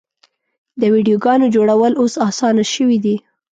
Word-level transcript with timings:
د 0.79 0.81
ویډیوګانو 0.93 1.51
جوړول 1.55 1.93
اوس 2.01 2.13
اسانه 2.27 2.63
شوي 2.73 2.97
دي. 3.05 3.15